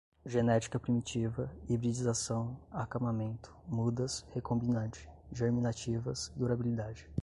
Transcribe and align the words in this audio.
genética 0.25 0.79
primitiva, 0.79 1.51
hibridização, 1.69 2.57
acamamento, 2.71 3.55
mudas, 3.67 4.25
recombinante, 4.33 5.07
germinativas, 5.31 6.33
durabilidade 6.35 7.07